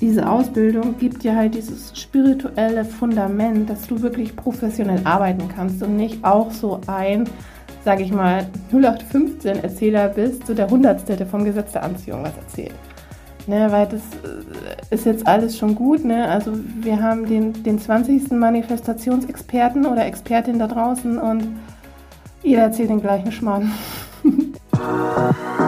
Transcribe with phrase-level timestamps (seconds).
[0.00, 5.96] diese Ausbildung gibt dir halt dieses spirituelle Fundament, dass du wirklich professionell arbeiten kannst und
[5.96, 7.28] nicht auch so ein,
[7.84, 12.36] sage ich mal, 0815 Erzähler bist, so der Hundertste, der vom Gesetz der Anziehung was
[12.36, 12.74] erzählt.
[13.48, 16.04] Ne, weil das äh, ist jetzt alles schon gut.
[16.04, 16.28] Ne?
[16.28, 16.52] Also
[16.82, 18.30] wir haben den, den 20.
[18.32, 21.56] Manifestationsexperten oder Expertin da draußen und
[22.42, 23.72] jeder erzählt den gleichen Schmarrn.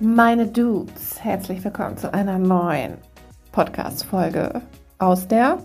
[0.00, 2.98] Meine Dudes herzlich willkommen zu einer neuen
[3.50, 4.62] Podcast-Folge
[4.98, 5.58] aus der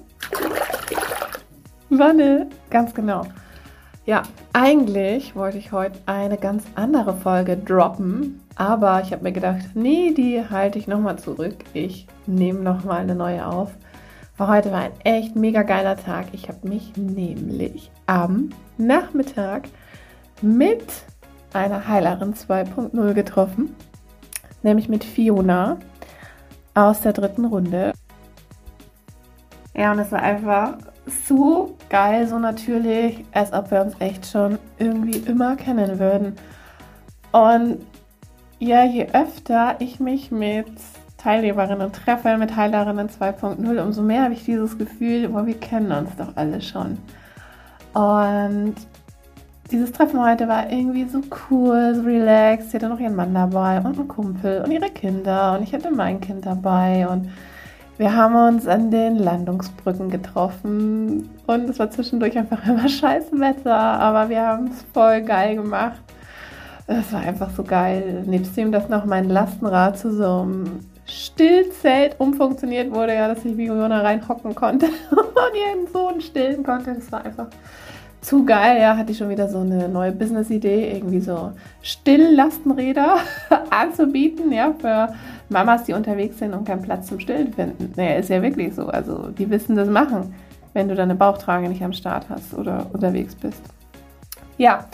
[1.92, 2.50] Wanne.
[2.72, 3.28] Ganz genau.
[4.08, 9.76] Ja, eigentlich wollte ich heute eine ganz andere Folge droppen, aber ich habe mir gedacht,
[9.76, 11.58] nee, die halte ich nochmal zurück.
[11.74, 13.70] Ich nehme nochmal eine neue auf.
[14.38, 16.26] Weil heute war ein echt mega geiler Tag.
[16.32, 19.66] Ich habe mich nämlich am Nachmittag
[20.42, 20.84] mit
[21.54, 23.76] einer Heilerin 2.0 getroffen
[24.64, 25.78] nämlich mit Fiona
[26.74, 27.94] aus der dritten Runde.
[29.76, 30.78] Ja, und es war einfach
[31.28, 36.36] so geil, so natürlich, als ob wir uns echt schon irgendwie immer kennen würden.
[37.32, 37.80] Und
[38.60, 40.68] ja, je öfter ich mich mit
[41.18, 46.16] Teilnehmerinnen treffe, mit Heilerinnen 2.0, umso mehr habe ich dieses Gefühl, boah, wir kennen uns
[46.18, 46.98] doch alle schon.
[47.94, 48.76] Und
[49.72, 52.72] dieses Treffen heute war irgendwie so cool, so relaxed.
[52.72, 55.92] Sie hatte noch ihren Mann dabei und einen Kumpel und ihre Kinder und ich hatte
[55.92, 57.30] mein Kind dabei und
[57.98, 63.76] wir haben uns an den Landungsbrücken getroffen und es war zwischendurch einfach immer scheiß Wetter,
[63.76, 66.02] aber wir haben es voll geil gemacht.
[66.86, 68.24] Es war einfach so geil.
[68.26, 73.56] Nebst dem, dass noch mein Lastenrad zu so einem Stillzelt umfunktioniert wurde, ja, dass ich
[73.58, 76.94] wie Fiona reinhocken konnte und ihren Sohn stillen konnte.
[76.96, 77.48] Das war einfach
[78.24, 81.52] zu geil, ja, hatte ich schon wieder so eine neue Business-Idee, irgendwie so
[81.82, 83.18] Stilllastenräder
[83.70, 85.14] anzubieten, ja, für
[85.50, 87.92] Mamas, die unterwegs sind und keinen Platz zum Stillen finden.
[87.98, 88.88] Naja, ist ja wirklich so.
[88.88, 90.34] Also, die wissen das machen,
[90.72, 93.62] wenn du deine Bauchtrage nicht am Start hast oder unterwegs bist.
[94.58, 94.86] Ja,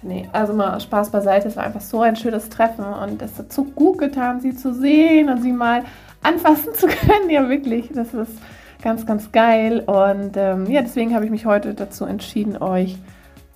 [0.00, 1.48] nee, also mal Spaß beiseite.
[1.48, 4.72] Es war einfach so ein schönes Treffen und es hat so gut getan, sie zu
[4.72, 5.84] sehen und sie mal
[6.22, 7.28] anfassen zu können.
[7.28, 8.38] Ja, wirklich, das ist
[8.82, 9.80] ganz, ganz geil.
[9.80, 12.98] Und ähm, ja, deswegen habe ich mich heute dazu entschieden, euch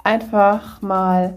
[0.03, 1.35] einfach mal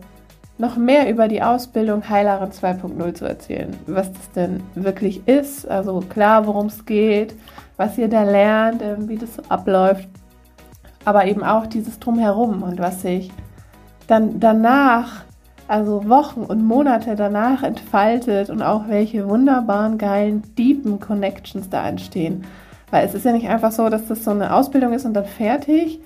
[0.57, 3.75] noch mehr über die Ausbildung Heilerin 2.0 zu erzählen.
[3.85, 5.67] Was das denn wirklich ist.
[5.67, 7.35] Also klar, worum es geht,
[7.77, 10.09] was ihr da lernt, äh, wie das so abläuft.
[11.05, 13.31] Aber eben auch dieses Drumherum und was sich
[14.07, 15.23] dann danach,
[15.67, 22.45] also Wochen und Monate danach entfaltet und auch welche wunderbaren, geilen, deepen Connections da entstehen.
[22.91, 25.25] Weil es ist ja nicht einfach so, dass das so eine Ausbildung ist und dann
[25.25, 25.99] fertig,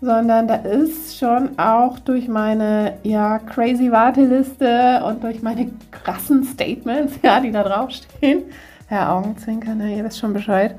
[0.00, 7.18] sondern da ist schon auch durch meine ja crazy Warteliste und durch meine krassen Statements,
[7.22, 8.44] ja, die da draufstehen,
[8.86, 10.76] Herr Augenzwinkern, ihr wisst schon Bescheid,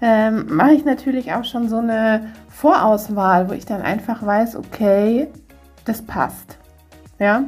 [0.00, 5.28] ähm, mache ich natürlich auch schon so eine Vorauswahl, wo ich dann einfach weiß, okay,
[5.84, 6.58] das passt.
[7.18, 7.44] Ja,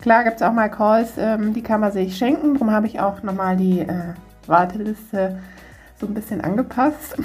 [0.00, 3.00] klar gibt es auch mal Calls, ähm, die kann man sich schenken, darum habe ich
[3.00, 4.14] auch nochmal die äh,
[4.46, 5.38] Warteliste
[6.02, 7.16] so ein bisschen angepasst.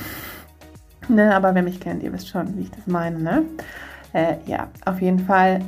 [1.10, 3.20] ne, aber wer mich kennt, ihr wisst schon, wie ich das meine.
[3.20, 3.44] Ne?
[4.14, 5.60] Äh, ja, auf jeden Fall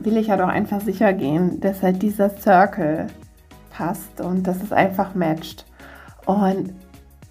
[0.00, 3.06] will ich ja doch einfach sicher gehen, dass halt dieser Circle
[3.70, 5.64] passt und dass es einfach matcht.
[6.26, 6.74] Und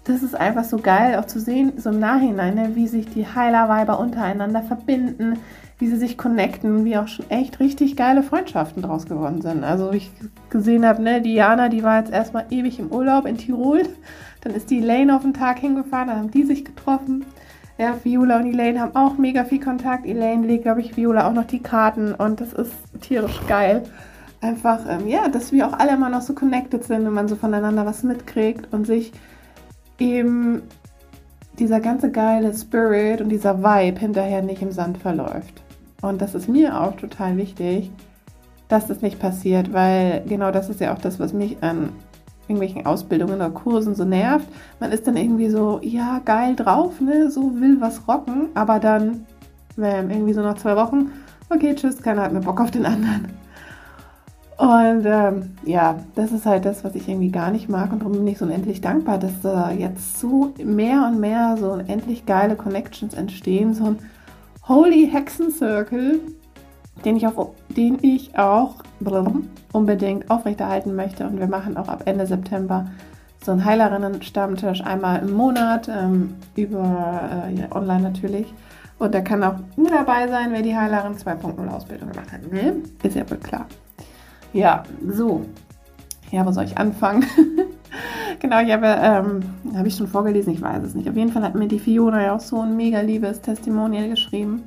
[0.04, 3.26] das ist einfach so geil auch zu sehen, so im Nachhinein, ne, wie sich die
[3.26, 5.38] Heilerweiber untereinander verbinden,
[5.78, 9.62] wie sie sich connecten, wie auch schon echt richtig geile Freundschaften draus geworden sind.
[9.62, 10.10] Also wie ich
[10.48, 13.82] gesehen habe, ne, Diana, die war jetzt erstmal ewig im Urlaub in Tirol
[14.40, 17.24] dann ist die Elaine auf den Tag hingefahren, dann haben die sich getroffen.
[17.78, 20.06] Ja, Viola und Elaine haben auch mega viel Kontakt.
[20.06, 23.84] Elaine legt, glaube ich, Viola auch noch die Karten und das ist tierisch geil.
[24.42, 27.36] Einfach, ähm, ja, dass wir auch alle immer noch so connected sind und man so
[27.36, 29.12] voneinander was mitkriegt und sich
[29.98, 30.62] eben
[31.58, 35.62] dieser ganze geile Spirit und dieser Vibe hinterher nicht im Sand verläuft.
[36.00, 37.90] Und das ist mir auch total wichtig,
[38.68, 41.90] dass das nicht passiert, weil genau das ist ja auch das, was mich an
[42.50, 44.48] irgendwelchen Ausbildungen oder Kursen so nervt.
[44.80, 49.26] Man ist dann irgendwie so, ja, geil drauf, ne, so will was rocken, aber dann
[49.78, 51.10] ähm, irgendwie so nach zwei Wochen,
[51.48, 53.28] okay, tschüss, keiner hat mehr Bock auf den anderen.
[54.60, 57.92] Und ähm, ja, das ist halt das, was ich irgendwie gar nicht mag.
[57.92, 61.72] Und darum bin ich so unendlich dankbar, dass da jetzt so mehr und mehr so
[61.72, 63.98] unendlich geile Connections entstehen, so ein
[64.68, 66.20] Holy Hexen Circle,
[67.04, 68.76] den ich, auf, den ich auch
[69.72, 71.26] unbedingt aufrechterhalten möchte.
[71.26, 72.86] Und wir machen auch ab Ende September
[73.42, 78.52] so einen Heilerinnen-Stammtisch einmal im Monat ähm, über äh, ja, online natürlich.
[78.98, 82.52] Und da kann auch nur dabei sein, wer die Heilerin 2.0 Ausbildung gemacht hat.
[82.52, 82.76] Ne?
[83.02, 83.66] Ist ja wohl klar.
[84.52, 85.46] Ja, so.
[86.30, 87.24] Ja, wo soll ich anfangen?
[88.40, 89.40] genau, ich habe, ähm,
[89.74, 91.08] habe ich schon vorgelesen, ich weiß es nicht.
[91.08, 94.64] Auf jeden Fall hat mir die Fiona ja auch so ein mega liebes Testimonial geschrieben.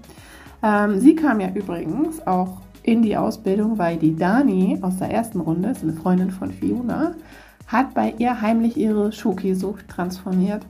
[0.63, 5.42] Ähm, sie kam ja übrigens auch in die Ausbildung, weil die Dani aus der ersten
[5.42, 7.13] Runde, ist eine Freundin von Fiona,
[7.68, 10.65] hat bei ihr heimlich ihre Schoki-Sucht transformiert.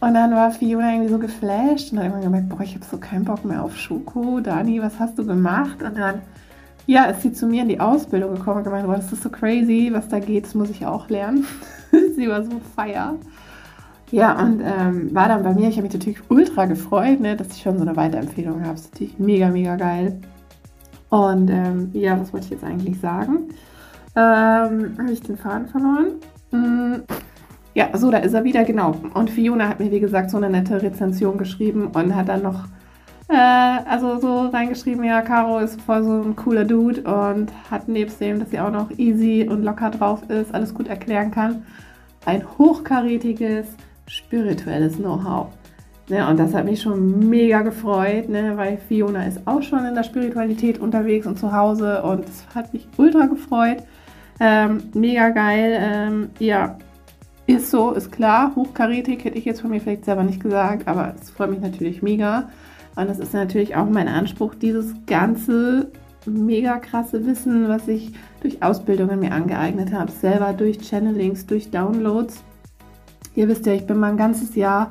[0.00, 2.96] Und dann war Fiona irgendwie so geflasht und hat immer gemerkt, boah, ich habe so
[2.98, 4.40] keinen Bock mehr auf Schoko.
[4.40, 5.82] Dani, was hast du gemacht?
[5.82, 6.22] Und dann,
[6.86, 9.28] ja, ist sie zu mir in die Ausbildung gekommen und gemeint, boah, das ist so
[9.28, 11.46] crazy, was da geht, das muss ich auch lernen.
[12.16, 13.16] sie war so feier.
[14.10, 17.48] Ja, und ähm, war dann bei mir, ich habe mich natürlich ultra gefreut, ne, dass
[17.54, 18.72] ich schon so eine Weiterempfehlung habe.
[18.72, 20.20] Das ist natürlich mega, mega geil.
[21.10, 23.50] Und ähm, ja, was wollte ich jetzt eigentlich sagen?
[24.16, 26.14] Ähm, habe ich den Faden verloren?
[26.50, 27.02] Hm,
[27.74, 28.96] ja, so, da ist er wieder, genau.
[29.14, 32.64] Und Fiona hat mir, wie gesagt, so eine nette Rezension geschrieben und hat dann noch,
[33.28, 38.20] äh, also so reingeschrieben, ja, Caro ist voll so ein cooler Dude und hat nebst
[38.20, 41.64] dem, dass sie auch noch easy und locker drauf ist, alles gut erklären kann,
[42.24, 43.68] ein hochkarätiges
[44.10, 45.48] spirituelles Know-how.
[46.08, 49.94] Ne, und das hat mich schon mega gefreut, ne, weil Fiona ist auch schon in
[49.94, 53.84] der Spiritualität unterwegs und zu Hause und es hat mich ultra gefreut.
[54.40, 55.78] Ähm, mega geil.
[55.80, 56.78] Ähm, ja,
[57.46, 58.56] ist so, ist klar.
[58.56, 62.02] Hochkarätig hätte ich jetzt von mir vielleicht selber nicht gesagt, aber es freut mich natürlich
[62.02, 62.48] mega.
[62.96, 65.92] Und das ist natürlich auch mein Anspruch, dieses ganze
[66.26, 72.42] mega krasse Wissen, was ich durch Ausbildungen mir angeeignet habe, selber durch Channelings, durch Downloads.
[73.40, 74.90] Ihr wisst ja, ich bin mal ein ganzes Jahr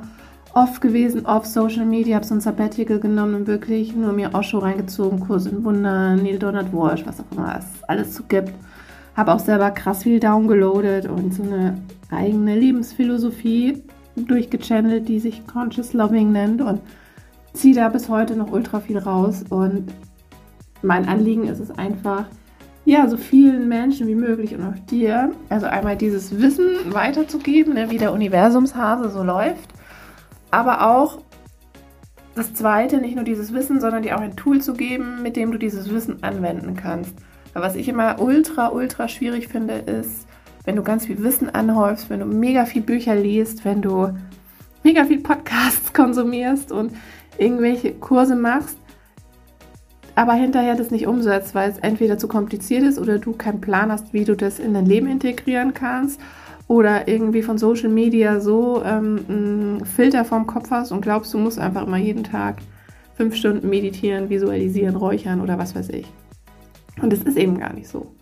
[0.54, 4.58] oft gewesen auf Social Media, habe so ein Sabbatical genommen und wirklich nur mir Osho
[4.58, 8.52] reingezogen, Kurs in Wunder, Neil Donald Walsh, was auch immer es alles so gibt.
[9.16, 11.80] Habe auch selber krass viel downgeloadet und so eine
[12.10, 13.84] eigene Lebensphilosophie
[14.16, 16.80] durchgechannelt, die sich Conscious Loving nennt und
[17.52, 19.92] ziehe da bis heute noch ultra viel raus und
[20.82, 22.24] mein Anliegen ist es einfach,
[22.84, 27.90] ja, so vielen Menschen wie möglich und auch dir, also einmal dieses Wissen weiterzugeben, ne,
[27.90, 29.68] wie der Universumshase so läuft
[30.50, 31.18] aber auch
[32.34, 35.52] das Zweite, nicht nur dieses Wissen, sondern dir auch ein Tool zu geben, mit dem
[35.52, 37.14] du dieses Wissen anwenden kannst.
[37.52, 40.26] Weil was ich immer ultra, ultra schwierig finde, ist,
[40.64, 44.10] wenn du ganz viel Wissen anhäufst, wenn du mega viel Bücher liest, wenn du
[44.84, 46.92] mega viel Podcasts konsumierst und
[47.38, 48.78] irgendwelche Kurse machst,
[50.20, 53.90] aber hinterher das nicht umsetzt, weil es entweder zu kompliziert ist oder du keinen Plan
[53.90, 56.20] hast, wie du das in dein Leben integrieren kannst
[56.68, 61.38] oder irgendwie von Social Media so ähm, einen Filter vorm Kopf hast und glaubst, du
[61.38, 62.58] musst einfach immer jeden Tag
[63.14, 66.06] fünf Stunden meditieren, visualisieren, räuchern oder was weiß ich.
[67.00, 68.14] Und es ist eben gar nicht so.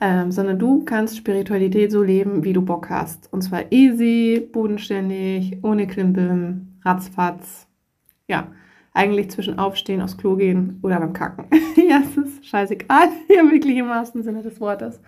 [0.00, 3.32] Ähm, sondern du kannst Spiritualität so leben, wie du Bock hast.
[3.32, 7.68] Und zwar easy, bodenständig, ohne Klimbim, ratzfatz.
[8.26, 8.48] Ja,
[8.98, 11.46] eigentlich zwischen Aufstehen, aufs Klo gehen oder beim Kacken.
[11.76, 15.00] ja, es ist scheißegal, ja, wirklich im wahrsten Sinne des Wortes.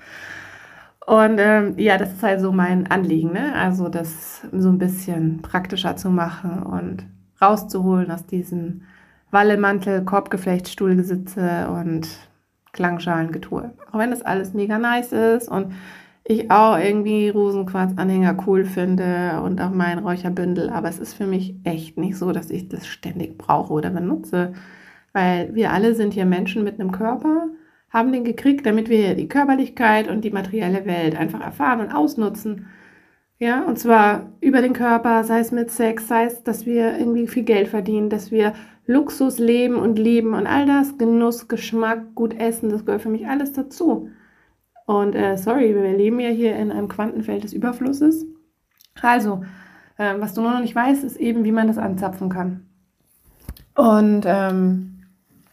[1.07, 3.53] Und ähm, ja, das ist halt so mein Anliegen, ne?
[3.55, 7.05] Also das so ein bisschen praktischer zu machen und
[7.43, 8.83] rauszuholen aus diesem
[9.33, 12.09] Wallemantel, Korbgeflecht, Stuhlgesitze und
[12.73, 13.73] Klangschalengetue.
[13.91, 15.73] Auch wenn das alles mega nice ist und
[16.25, 21.55] ich auch irgendwie Rosenquarz-Anhänger cool finde und auch mein Räucherbündel, aber es ist für mich
[21.65, 24.53] echt nicht so, dass ich das ständig brauche oder benutze,
[25.13, 27.49] weil wir alle sind hier Menschen mit einem Körper
[27.91, 32.67] haben den gekriegt, damit wir die Körperlichkeit und die materielle Welt einfach erfahren und ausnutzen.
[33.39, 37.27] Ja, und zwar über den Körper, sei es mit Sex, sei es, dass wir irgendwie
[37.27, 38.55] viel Geld verdienen, dass wir
[38.87, 43.27] Luxus leben und lieben und all das, Genuss, Geschmack, gut essen, das gehört für mich
[43.27, 44.11] alles dazu.
[44.91, 48.27] Und äh, sorry, wir leben ja hier in einem Quantenfeld des Überflusses.
[49.01, 49.45] Also,
[49.99, 52.67] äh, was du nur noch nicht weißt, ist eben, wie man das anzapfen kann.
[53.77, 54.91] Und ähm,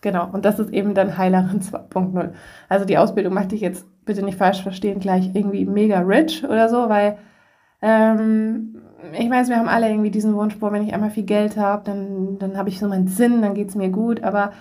[0.02, 2.32] Genau, und das ist eben dann Heilerin 2.0.
[2.70, 6.70] Also die Ausbildung macht dich jetzt bitte nicht falsch verstehen, gleich irgendwie mega rich oder
[6.70, 7.18] so, weil
[7.82, 8.82] ähm,
[9.20, 11.84] ich weiß, wir haben alle irgendwie diesen Wunsch, boah, wenn ich einmal viel Geld habe,
[11.84, 14.54] dann, dann habe ich so meinen Sinn, dann geht es mir gut, aber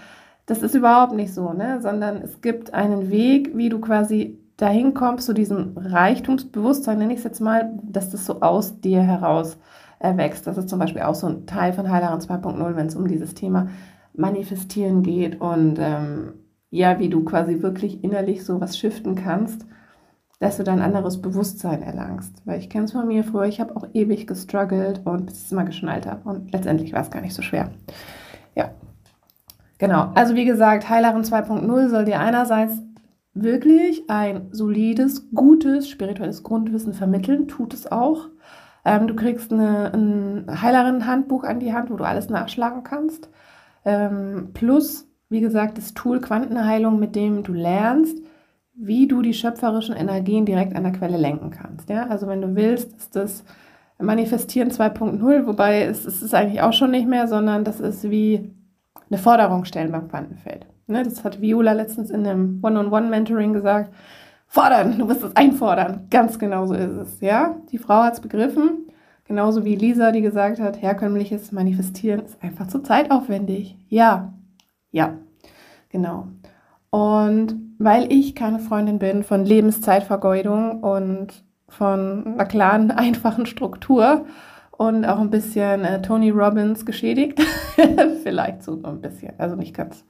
[0.46, 1.80] das ist überhaupt nicht so, ne?
[1.80, 7.18] sondern es gibt einen Weg, wie du quasi dahin kommst, zu diesem Reichtumsbewusstsein, nenne ich
[7.18, 9.58] es jetzt mal, dass das so aus dir heraus
[9.98, 10.46] erwächst.
[10.46, 13.34] Das ist zum Beispiel auch so ein Teil von Heileren 2.0, wenn es um dieses
[13.34, 13.68] Thema
[14.14, 16.34] Manifestieren geht und ähm,
[16.70, 19.66] ja, wie du quasi wirklich innerlich so was shiften kannst,
[20.38, 22.42] dass du dann anderes Bewusstsein erlangst.
[22.44, 25.44] Weil ich kenne es von mir früher, ich habe auch ewig gestruggelt und bis ich
[25.46, 26.28] es mal geschnallt habe.
[26.28, 27.70] Und letztendlich war es gar nicht so schwer.
[28.54, 28.70] Ja.
[29.78, 30.10] Genau.
[30.14, 32.82] Also wie gesagt, Heilerin 2.0 soll dir einerseits
[33.42, 38.28] wirklich ein solides, gutes, spirituelles Grundwissen vermitteln, tut es auch.
[38.84, 43.28] Ähm, du kriegst eine, ein Heilerinnen-Handbuch an die Hand, wo du alles nachschlagen kannst.
[43.84, 48.18] Ähm, plus, wie gesagt, das Tool Quantenheilung, mit dem du lernst,
[48.74, 51.88] wie du die schöpferischen Energien direkt an der Quelle lenken kannst.
[51.88, 52.06] Ja?
[52.06, 53.44] Also wenn du willst, ist das
[53.98, 58.50] Manifestieren 2.0, wobei es, es ist eigentlich auch schon nicht mehr, sondern das ist wie
[59.10, 60.66] eine Forderung stellen beim Quantenfeld.
[60.86, 61.02] Ne?
[61.02, 63.92] Das hat Viola letztens in einem One-on-One-Mentoring gesagt.
[64.46, 66.06] Fordern, du musst es einfordern.
[66.10, 67.20] Ganz genau so ist es.
[67.20, 67.56] Ja?
[67.70, 68.86] Die Frau hat es begriffen
[69.26, 73.76] Genauso wie Lisa, die gesagt hat, herkömmliches Manifestieren ist einfach zu zeitaufwendig.
[73.88, 74.32] Ja,
[74.92, 75.14] ja,
[75.88, 76.28] genau.
[76.90, 84.26] Und weil ich keine Freundin bin von Lebenszeitvergeudung und von einer klaren, einfachen Struktur
[84.70, 87.42] und auch ein bisschen äh, Tony Robbins geschädigt,
[88.22, 90.04] vielleicht so ein bisschen, also nicht ganz,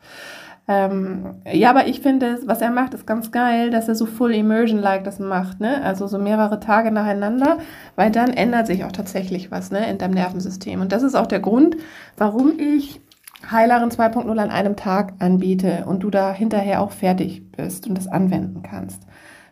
[0.69, 4.35] ähm, ja, aber ich finde, was er macht, ist ganz geil, dass er so Full
[4.35, 5.83] Immersion-like das macht, ne?
[5.83, 7.59] Also so mehrere Tage nacheinander,
[7.95, 10.81] weil dann ändert sich auch tatsächlich was, ne, in deinem Nervensystem.
[10.81, 11.77] Und das ist auch der Grund,
[12.17, 13.01] warum ich
[13.49, 18.09] Heilerin 2.0 an einem Tag anbiete und du da hinterher auch fertig bist und das
[18.09, 19.03] anwenden kannst.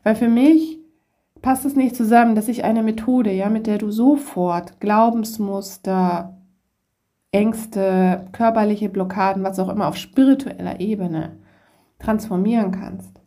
[0.03, 0.81] Weil für mich
[1.43, 6.37] passt es nicht zusammen, dass ich eine Methode, ja, mit der du sofort Glaubensmuster,
[7.35, 11.33] Ängste, körperliche Blockaden, was auch immer auf spiritueller Ebene
[11.99, 13.21] transformieren kannst.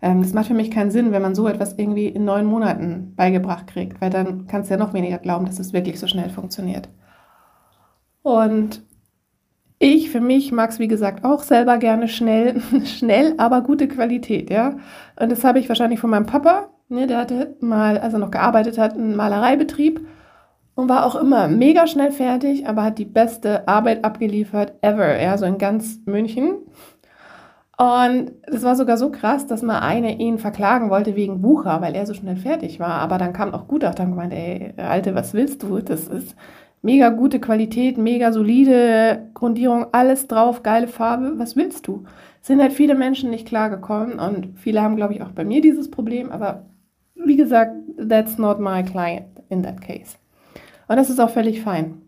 [0.00, 3.14] Ähm, das macht für mich keinen Sinn, wenn man so etwas irgendwie in neun Monaten
[3.16, 6.30] beigebracht kriegt, weil dann kannst du ja noch weniger glauben, dass es wirklich so schnell
[6.30, 6.88] funktioniert.
[8.22, 8.82] Und
[9.80, 14.48] ich für mich mag es, wie gesagt, auch selber gerne schnell, schnell, aber gute Qualität,
[14.48, 14.76] ja.
[15.18, 18.30] Und das habe ich wahrscheinlich von meinem Papa, ne, der hatte mal, als er noch
[18.30, 20.06] gearbeitet hat, einen Malereibetrieb
[20.80, 25.36] und war auch immer mega schnell fertig, aber hat die beste Arbeit abgeliefert ever, ja,
[25.38, 26.58] so in ganz München.
[27.80, 31.94] Und das war sogar so krass, dass mal eine ihn verklagen wollte wegen Wucher, weil
[31.94, 33.00] er so schnell fertig war.
[33.00, 35.80] Aber dann kam auch Gutachter und gemeint, ey, Alte, was willst du?
[35.80, 36.36] Das ist
[36.82, 41.38] mega gute Qualität, mega solide Grundierung, alles drauf, geile Farbe.
[41.38, 42.04] Was willst du?
[42.42, 45.90] Sind halt viele Menschen nicht klargekommen und viele haben, glaube ich, auch bei mir dieses
[45.90, 46.30] Problem.
[46.30, 46.66] Aber
[47.14, 50.19] wie gesagt, that's not my client in that case.
[50.90, 52.02] Und das ist auch völlig fein.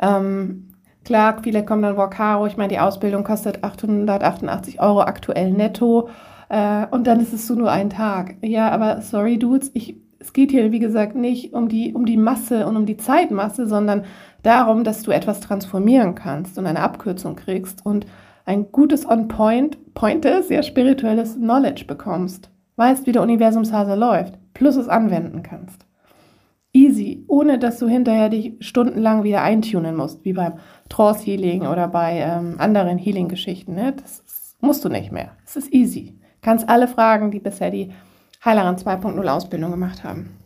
[0.00, 0.70] Ähm,
[1.04, 6.08] klar, viele kommen dann, wow, Caro, ich meine, die Ausbildung kostet 888 Euro aktuell netto.
[6.48, 8.38] Äh, und dann ist es so nur ein Tag.
[8.42, 12.16] Ja, aber sorry, Dudes, ich, es geht hier, wie gesagt, nicht um die, um die
[12.16, 14.02] Masse und um die Zeitmasse, sondern
[14.42, 18.04] darum, dass du etwas transformieren kannst und eine Abkürzung kriegst und
[18.46, 22.50] ein gutes On-Point, pointes, sehr spirituelles Knowledge bekommst.
[22.74, 25.85] Weißt, wie der Universumshase läuft, plus es anwenden kannst
[26.76, 30.54] easy, ohne dass du hinterher dich stundenlang wieder eintunen musst, wie beim
[30.90, 33.74] Trance Healing oder bei ähm, anderen Healing-Geschichten.
[33.74, 33.94] Ne?
[33.94, 34.22] Das
[34.60, 35.30] musst du nicht mehr.
[35.46, 36.18] Es ist easy.
[36.42, 37.92] Kannst alle fragen, die bisher die
[38.44, 40.36] Heilerin 2.0 Ausbildung gemacht haben.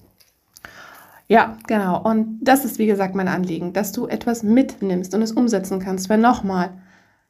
[1.27, 2.01] Ja, genau.
[2.03, 6.09] Und das ist, wie gesagt, mein Anliegen, dass du etwas mitnimmst und es umsetzen kannst.
[6.09, 6.71] Weil nochmal,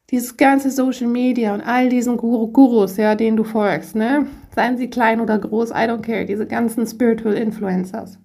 [0.09, 4.27] dieses ganze Social Media und all diesen Guru Gurus, ja, denen du folgst, ne?
[4.55, 8.19] Seien sie klein oder groß, I don't care, diese ganzen Spiritual Influencers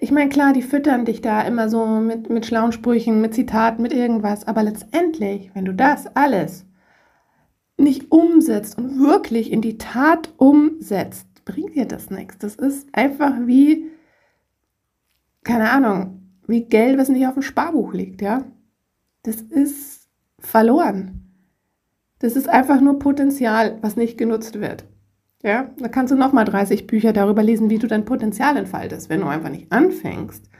[0.00, 3.82] ich meine, klar, die füttern dich da immer so mit, mit schlauen Sprüchen, mit Zitaten,
[3.82, 4.46] mit irgendwas.
[4.46, 6.64] Aber letztendlich, wenn du das alles
[7.76, 12.38] nicht umsetzt und wirklich in die Tat umsetzt, bringt dir das nichts.
[12.38, 13.90] Das ist einfach wie,
[15.42, 18.44] keine Ahnung, wie Geld, was nicht auf dem Sparbuch liegt, ja.
[19.24, 21.24] Das ist verloren.
[22.20, 24.84] Das ist einfach nur Potenzial, was nicht genutzt wird.
[25.42, 29.20] Ja, da kannst du nochmal 30 Bücher darüber lesen, wie du dein Potenzial entfaltest, wenn
[29.20, 30.50] du einfach nicht anfängst.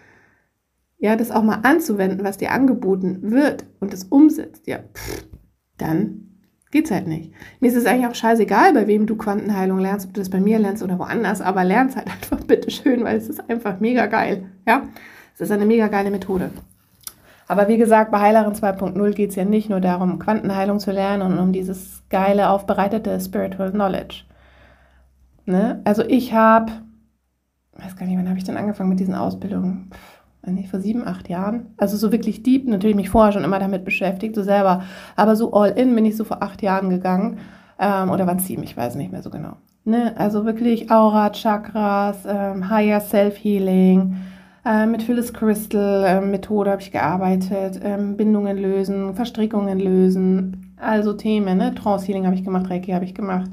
[0.98, 5.28] Ja, das auch mal anzuwenden, was dir angeboten wird und das umsetzt, ja, pff,
[5.76, 6.28] dann
[6.70, 7.32] geht's halt nicht.
[7.60, 10.40] Mir ist es eigentlich auch scheißegal, bei wem du Quantenheilung lernst, ob du das bei
[10.40, 14.06] mir lernst oder woanders, aber lern's halt einfach bitte schön, weil es ist einfach mega
[14.06, 14.46] geil.
[14.66, 14.82] Ja,
[15.34, 16.50] es ist eine mega geile Methode.
[17.46, 21.22] Aber wie gesagt, bei Heilerin 2.0 geht es ja nicht nur darum, Quantenheilung zu lernen
[21.22, 24.24] und um dieses geile, aufbereitete Spiritual Knowledge.
[25.48, 25.80] Ne?
[25.84, 26.72] Also ich habe,
[27.72, 29.90] weiß gar nicht, wann habe ich denn angefangen mit diesen Ausbildungen?
[30.46, 31.74] Nicht, vor sieben, acht Jahren.
[31.76, 34.82] Also so wirklich deep, natürlich mich vorher schon immer damit beschäftigt, so selber.
[35.16, 37.38] Aber so all in bin ich so vor acht Jahren gegangen.
[37.78, 39.56] ähm, oder wann Sieben, ich weiß nicht mehr so genau.
[39.84, 40.14] Ne?
[40.18, 44.16] Also wirklich Aura, Chakras, ähm, Higher Self-Healing,
[44.64, 51.12] äh, mit Phyllis Crystal äh, Methode habe ich gearbeitet, ähm, Bindungen lösen, Verstrickungen lösen, also
[51.12, 51.74] Themen, ne?
[51.74, 53.50] Trance Healing habe ich gemacht, Reiki habe ich gemacht,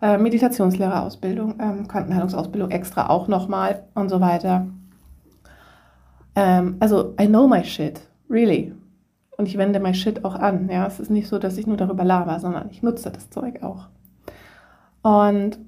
[0.00, 4.66] äh, Meditationslehrerausbildung, ähm, Quantenheilungsausbildung extra auch nochmal und so weiter.
[6.36, 8.00] Ähm, also I know my shit,
[8.30, 8.74] really.
[9.36, 10.68] Und ich wende my shit auch an.
[10.70, 13.62] Ja, es ist nicht so, dass ich nur darüber laber, sondern ich nutze das Zeug
[13.62, 13.88] auch.
[15.02, 15.58] Und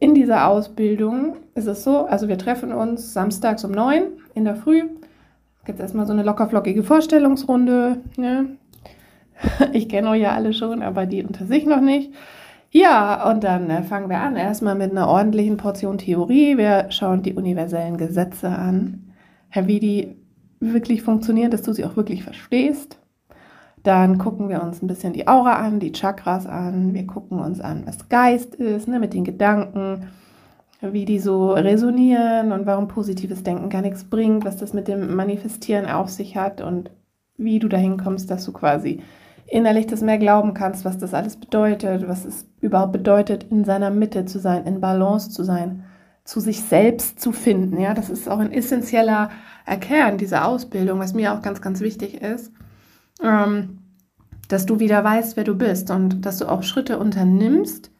[0.00, 4.04] in dieser Ausbildung ist es so, also wir treffen uns samstags um neun
[4.34, 4.82] in der Früh.
[5.64, 8.00] Gibt es erstmal so eine lockerflockige Vorstellungsrunde.
[8.16, 8.56] Ne?
[9.72, 12.12] Ich kenne euch ja alle schon, aber die unter sich noch nicht.
[12.76, 14.34] Ja, und dann äh, fangen wir an.
[14.34, 16.58] Erstmal mit einer ordentlichen Portion Theorie.
[16.58, 19.12] Wir schauen die universellen Gesetze an,
[19.54, 20.16] wie die
[20.58, 22.98] wirklich funktionieren, dass du sie auch wirklich verstehst.
[23.84, 26.94] Dann gucken wir uns ein bisschen die Aura an, die Chakras an.
[26.94, 30.08] Wir gucken uns an, was Geist ist, ne, mit den Gedanken,
[30.80, 35.14] wie die so resonieren und warum positives Denken gar nichts bringt, was das mit dem
[35.14, 36.90] Manifestieren auf sich hat und
[37.36, 39.00] wie du dahin kommst, dass du quasi
[39.46, 43.90] innerlich das mehr glauben kannst, was das alles bedeutet, was es überhaupt bedeutet, in seiner
[43.90, 45.84] Mitte zu sein, in Balance zu sein,
[46.24, 47.78] zu sich selbst zu finden.
[47.78, 49.30] Ja, das ist auch ein essentieller
[49.80, 52.50] Kern dieser Ausbildung, was mir auch ganz, ganz wichtig ist
[53.22, 53.78] ähm,
[54.48, 57.90] dass du wieder weißt, wer du bist und dass du auch Schritte unternimmst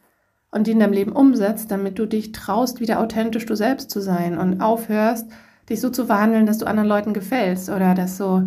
[0.51, 3.99] und die in deinem Leben umsetzt, damit du dich traust, wieder authentisch du selbst zu
[3.99, 5.27] sein und aufhörst,
[5.69, 8.43] dich so zu verhandeln, dass du anderen Leuten gefällst oder dass so,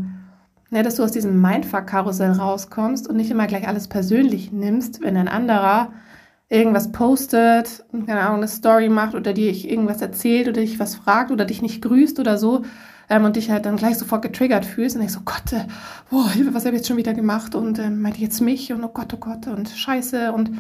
[0.71, 5.17] ja, dass du aus diesem Mindfuck-Karussell rauskommst und nicht immer gleich alles persönlich nimmst, wenn
[5.17, 5.93] ein anderer
[6.51, 11.31] irgendwas postet, keine Ahnung, eine Story macht oder dir irgendwas erzählt oder dich was fragt
[11.31, 12.65] oder dich nicht grüßt oder so,
[13.11, 15.67] ähm, und dich halt dann gleich sofort getriggert fühlst und denkst so, Gott, äh,
[16.11, 18.85] boah, Hilfe, was habe ich jetzt schon wieder gemacht und äh, meinte jetzt mich und
[18.85, 20.51] oh Gott, oh Gott und Scheiße und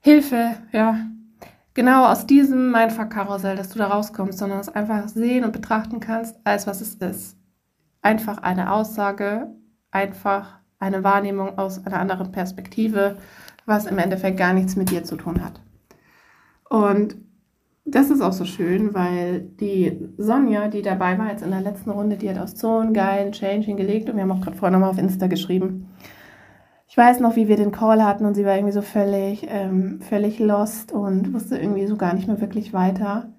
[0.00, 0.98] Hilfe, ja.
[1.74, 6.36] Genau aus diesem Mindfuck-Karussell, dass du da rauskommst, sondern es einfach sehen und betrachten kannst,
[6.44, 7.36] als was es ist.
[8.02, 9.48] Einfach eine Aussage,
[9.90, 13.16] einfach eine Wahrnehmung aus einer anderen Perspektive,
[13.64, 15.60] was im Endeffekt gar nichts mit dir zu tun hat.
[16.68, 17.16] Und
[17.84, 21.90] das ist auch so schön, weil die Sonja, die dabei war jetzt in der letzten
[21.90, 24.72] Runde, die hat aus so einen geilen Change hingelegt und wir haben auch gerade vorher
[24.72, 25.88] nochmal auf Insta geschrieben.
[26.86, 30.00] Ich weiß noch, wie wir den Call hatten und sie war irgendwie so völlig, ähm,
[30.00, 33.32] völlig lost und wusste irgendwie so gar nicht mehr wirklich weiter.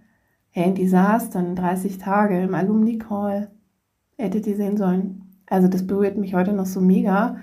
[0.49, 3.51] Hey, und die saß dann 30 Tage im Alumni-Call.
[4.17, 5.21] Hättet ihr sehen sollen.
[5.49, 7.37] Also das berührt mich heute noch so mega.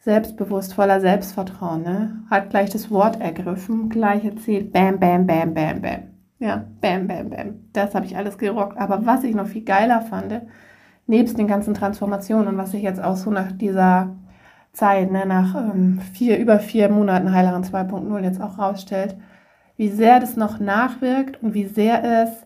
[0.00, 2.22] Selbstbewusst, voller Selbstvertrauen, ne?
[2.30, 6.02] Hat gleich das Wort ergriffen, gleich erzählt, bam, bam, bam, bam, bam.
[6.38, 7.54] Ja, bam, bam, bam.
[7.72, 8.78] Das habe ich alles gerockt.
[8.78, 10.42] Aber was ich noch viel geiler fand,
[11.06, 14.14] nebst den ganzen Transformationen und was sich jetzt auch so nach dieser
[14.72, 19.16] Zeit, ne, nach ähm, vier, über vier Monaten Heilerin 2.0 jetzt auch rausstellt,
[19.76, 22.45] wie sehr das noch nachwirkt und wie sehr es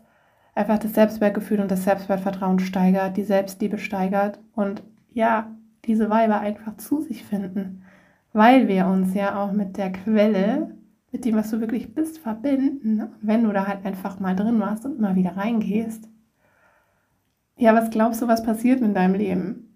[0.61, 5.51] einfach das Selbstwertgefühl und das Selbstwertvertrauen steigert, die Selbstliebe steigert und ja,
[5.87, 7.83] diese Weiber einfach zu sich finden,
[8.33, 10.75] weil wir uns ja auch mit der Quelle
[11.13, 13.03] mit dem, was du wirklich bist, verbinden.
[13.21, 16.09] Wenn du da halt einfach mal drin warst und mal wieder reingehst.
[17.57, 19.67] Ja, was glaubst du, was passiert in deinem Leben?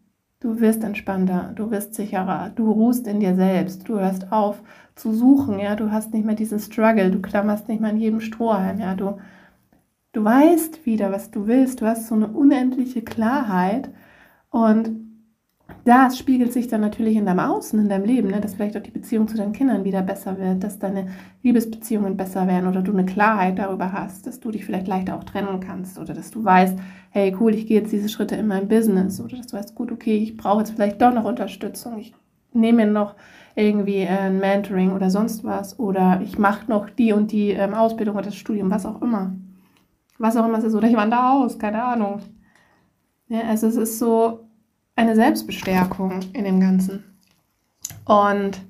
[0.40, 4.62] Du wirst entspannter, du wirst sicherer, du ruhst in dir selbst, du hörst auf
[4.94, 8.20] zu suchen, ja, du hast nicht mehr diesen Struggle, du klammerst nicht mehr an jedem
[8.20, 9.18] Strohhalm, ja, du,
[10.14, 13.90] du weißt wieder, was du willst, du hast so eine unendliche Klarheit
[14.50, 15.04] und
[15.84, 18.40] das spiegelt sich dann natürlich in deinem Außen, in deinem Leben, ne?
[18.40, 21.08] dass vielleicht auch die Beziehung zu deinen Kindern wieder besser wird, dass deine
[21.42, 25.24] Liebesbeziehungen besser werden oder du eine Klarheit darüber hast, dass du dich vielleicht leichter auch
[25.24, 26.78] trennen kannst oder dass du weißt,
[27.10, 29.92] hey cool, ich gehe jetzt diese Schritte in mein Business oder dass du weißt, gut,
[29.92, 32.14] okay, ich brauche jetzt vielleicht doch noch Unterstützung, ich
[32.52, 33.14] nehme noch
[33.54, 37.74] irgendwie äh, ein Mentoring oder sonst was oder ich mache noch die und die ähm,
[37.74, 39.34] Ausbildung oder das Studium, was auch immer.
[40.18, 42.20] Was auch immer es ist oder ich wandere aus, keine Ahnung.
[43.28, 44.44] Ja, also es ist so,
[44.96, 47.04] eine Selbstbestärkung in dem Ganzen.
[48.04, 48.60] Und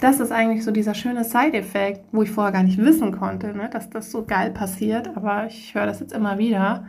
[0.00, 3.68] das ist eigentlich so dieser schöne Side-Effekt, wo ich vorher gar nicht wissen konnte, ne,
[3.70, 5.08] dass das so geil passiert.
[5.16, 6.86] Aber ich höre das jetzt immer wieder.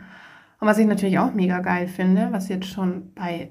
[0.60, 3.50] Und was ich natürlich auch mega geil finde, was jetzt schon bei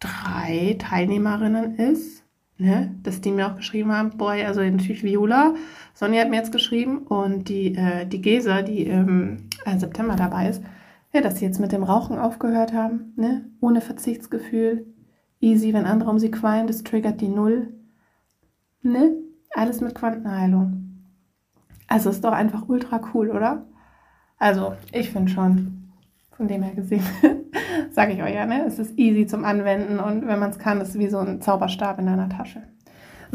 [0.00, 2.24] drei Teilnehmerinnen ist,
[2.58, 5.54] ne, dass die mir auch geschrieben haben, boy, also natürlich Viola,
[5.94, 10.48] Sonja hat mir jetzt geschrieben und die, äh, die Gesa, die im äh, September dabei
[10.48, 10.62] ist,
[11.12, 13.48] ja, dass sie jetzt mit dem Rauchen aufgehört haben, ne?
[13.60, 14.86] ohne Verzichtsgefühl.
[15.40, 17.72] Easy, wenn andere um sie qualmen, das triggert die Null.
[18.82, 19.14] Ne?
[19.54, 21.04] Alles mit Quantenheilung.
[21.86, 23.66] Also ist doch einfach ultra cool, oder?
[24.38, 25.92] Also, ich finde schon,
[26.32, 27.04] von dem her gesehen,
[27.92, 28.64] sage ich euch ja, ne?
[28.66, 31.40] Es ist easy zum Anwenden und wenn man es kann, ist es wie so ein
[31.40, 32.62] Zauberstab in deiner Tasche.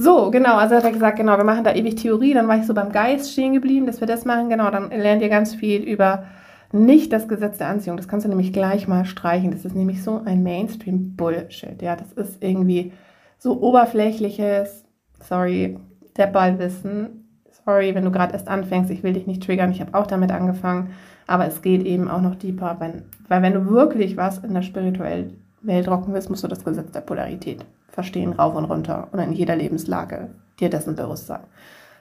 [0.01, 2.65] So, genau, also hat er gesagt, genau, wir machen da ewig Theorie, dann war ich
[2.65, 5.81] so beim Geist stehen geblieben, dass wir das machen, genau, dann lernt ihr ganz viel
[5.81, 6.23] über
[6.71, 10.01] nicht das Gesetz der Anziehung, das kannst du nämlich gleich mal streichen, das ist nämlich
[10.01, 12.93] so ein Mainstream-Bullshit, ja, das ist irgendwie
[13.39, 14.85] so oberflächliches,
[15.19, 15.77] sorry,
[16.17, 20.07] Deppballwissen, sorry, wenn du gerade erst anfängst, ich will dich nicht triggern, ich habe auch
[20.07, 20.91] damit angefangen,
[21.27, 24.61] aber es geht eben auch noch deeper, wenn, weil wenn du wirklich was in der
[24.61, 27.65] spirituellen Welt rocken willst, musst du das Gesetz der Polarität
[27.99, 31.41] verstehen, rauf und runter und in jeder Lebenslage dir dessen bewusst sein.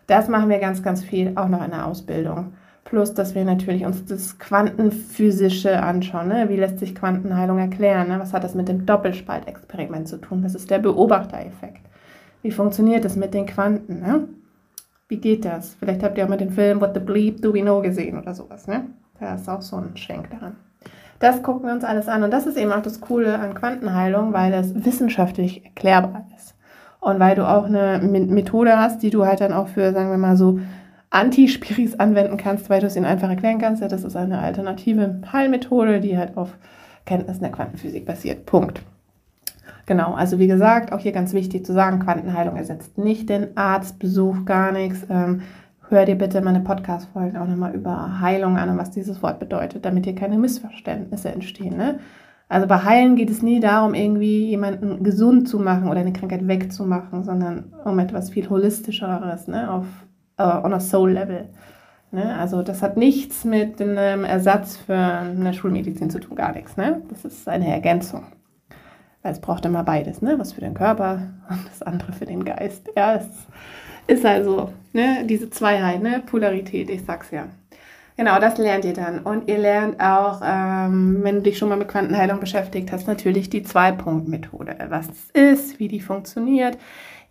[0.06, 2.52] Das machen wir ganz, ganz viel, auch noch in der Ausbildung.
[2.84, 6.28] Plus, dass wir natürlich uns das Quantenphysische anschauen.
[6.28, 6.48] Ne?
[6.48, 8.08] Wie lässt sich Quantenheilung erklären?
[8.08, 8.20] Ne?
[8.20, 10.44] Was hat das mit dem Doppelspaltexperiment zu tun?
[10.44, 11.84] Was ist der Beobachtereffekt?
[12.42, 14.00] Wie funktioniert das mit den Quanten?
[14.00, 14.28] Ne?
[15.08, 15.74] Wie geht das?
[15.80, 18.34] Vielleicht habt ihr auch mal den Film What the Bleep Do We Know gesehen oder
[18.34, 18.68] sowas.
[18.68, 18.84] Ne?
[19.18, 20.56] Da ist auch so ein Schenk daran.
[21.18, 22.22] Das gucken wir uns alles an.
[22.22, 26.54] Und das ist eben auch das Coole an Quantenheilung, weil es wissenschaftlich erklärbar ist.
[27.00, 30.18] Und weil du auch eine Methode hast, die du halt dann auch für, sagen wir
[30.18, 30.61] mal so,
[31.11, 33.81] Anti-Spiris anwenden kannst, weil du es ihnen einfach erklären kannst.
[33.81, 36.50] Ja, das ist eine alternative Heilmethode, die halt auf
[37.07, 38.46] Kenntnissen der Quantenphysik basiert.
[38.46, 38.83] Punkt.
[39.87, 44.44] Genau, also wie gesagt, auch hier ganz wichtig zu sagen, Quantenheilung ersetzt nicht den Arztbesuch,
[44.44, 45.07] gar nichts.
[45.90, 49.87] Hör dir bitte meine Podcast-Folgen auch nochmal über Heilung an und was dieses Wort bedeutet,
[49.87, 51.79] damit hier keine Missverständnisse entstehen.
[51.79, 51.98] Ne?
[52.46, 56.46] Also bei Heilen geht es nie darum, irgendwie jemanden gesund zu machen oder eine Krankheit
[56.46, 59.72] wegzumachen, sondern um etwas viel holistischeres, ne?
[59.72, 59.87] auf
[60.38, 61.48] uh, on a soul level.
[62.11, 62.37] Ne?
[62.37, 66.77] Also das hat nichts mit einem Ersatz für eine Schulmedizin zu tun, gar nichts.
[66.77, 67.01] Ne?
[67.09, 68.27] Das ist eine Ergänzung.
[69.22, 70.38] Weil es braucht immer beides, ne?
[70.38, 72.90] was für den Körper und das andere für den Geist.
[72.94, 73.27] Ja, es
[74.08, 75.24] ist also ne?
[75.24, 76.22] diese Zweiheit, ne?
[76.26, 77.46] Polarität, ich sag's ja.
[78.16, 79.20] Genau, das lernt ihr dann.
[79.20, 83.48] Und ihr lernt auch, ähm, wenn du dich schon mal mit Quantenheilung beschäftigt hast, natürlich
[83.48, 84.76] die Zwei-Punkt-Methode.
[84.88, 86.76] Was es ist, wie die funktioniert.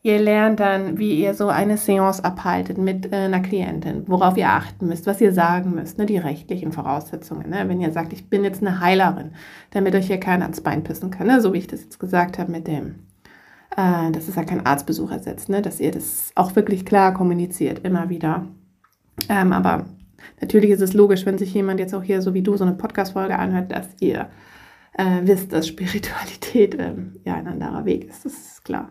[0.01, 4.47] Ihr lernt dann, wie ihr so eine Seance abhaltet mit äh, einer Klientin, worauf ihr
[4.47, 7.49] achten müsst, was ihr sagen müsst, ne, die rechtlichen Voraussetzungen.
[7.49, 7.67] Ne?
[7.67, 9.31] Wenn ihr sagt, ich bin jetzt eine Heilerin,
[9.71, 11.41] damit euch hier keiner ans Bein pissen kann, ne?
[11.41, 13.07] so wie ich das jetzt gesagt habe mit dem,
[13.75, 15.62] äh, dass es ja kein Arztbesuch ersetzt, ne?
[15.62, 18.47] dass ihr das auch wirklich klar kommuniziert, immer wieder.
[19.30, 19.86] Ähm, aber
[20.41, 22.73] natürlich ist es logisch, wenn sich jemand jetzt auch hier so wie du so eine
[22.73, 24.30] Podcast-Folge anhört, dass ihr
[24.97, 28.25] äh, wisst, dass Spiritualität ähm, ja ein anderer Weg ist.
[28.25, 28.89] Das ist klar.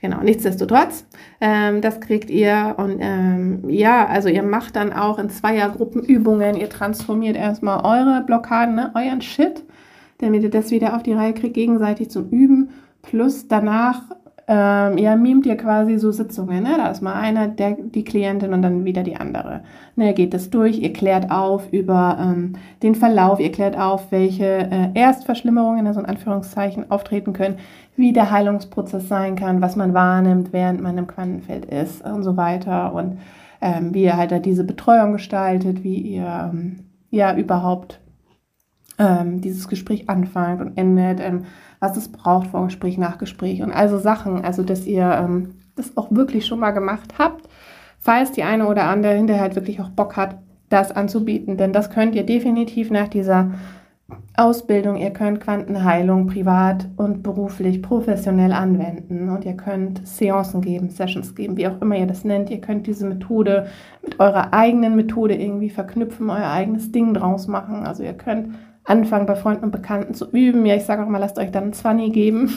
[0.00, 0.20] Genau.
[0.20, 1.04] Nichtsdestotrotz,
[1.40, 6.56] ähm, das kriegt ihr und ähm, ja, also ihr macht dann auch in Zweiergruppen Übungen.
[6.56, 9.64] Ihr transformiert erstmal eure Blockaden, ne, euren Shit,
[10.18, 12.70] damit ihr das wieder auf die Reihe kriegt, gegenseitig zum Üben.
[13.02, 14.02] Plus danach
[14.50, 16.62] ähm, ja, mimt ihr quasi so Sitzungen.
[16.62, 16.76] Ne?
[16.78, 19.60] Da ist mal einer, der, die Klientin und dann wieder die andere.
[19.94, 24.46] Ne, geht das durch, ihr klärt auf über ähm, den Verlauf, ihr klärt auf, welche
[24.46, 27.58] äh, Erstverschlimmerungen, also in Anführungszeichen, auftreten können,
[27.96, 32.38] wie der Heilungsprozess sein kann, was man wahrnimmt, während man im Quantenfeld ist und so
[32.38, 32.94] weiter.
[32.94, 33.18] Und
[33.60, 38.00] ähm, wie ihr halt da diese Betreuung gestaltet, wie ihr ähm, ja überhaupt
[38.98, 41.44] ähm, dieses Gespräch anfangt und endet, ähm,
[41.80, 45.96] was es braucht vor Gespräch, nach Gespräch und also Sachen, also dass ihr ähm, das
[45.96, 47.48] auch wirklich schon mal gemacht habt,
[47.98, 50.36] falls die eine oder andere hinterher halt wirklich auch Bock hat,
[50.68, 53.52] das anzubieten, denn das könnt ihr definitiv nach dieser
[54.36, 61.34] Ausbildung, ihr könnt Quantenheilung privat und beruflich professionell anwenden und ihr könnt Seancen geben, Sessions
[61.34, 62.48] geben, wie auch immer ihr das nennt.
[62.48, 63.66] Ihr könnt diese Methode
[64.02, 67.84] mit eurer eigenen Methode irgendwie verknüpfen, euer eigenes Ding draus machen.
[67.84, 68.54] Also ihr könnt
[68.88, 70.64] anfangen, bei Freunden und Bekannten zu üben.
[70.66, 72.50] Ja, ich sage auch mal, lasst euch dann ein 20 geben,